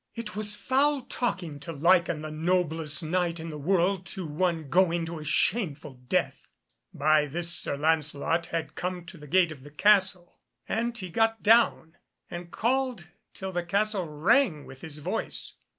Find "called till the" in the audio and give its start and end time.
12.49-13.61